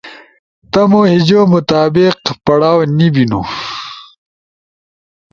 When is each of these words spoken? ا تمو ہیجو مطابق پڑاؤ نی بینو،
ا 0.03 0.03
تمو 0.71 1.01
ہیجو 1.11 1.41
مطابق 1.53 2.15
پڑاؤ 2.45 2.79
نی 2.97 3.07
بینو، 3.13 3.41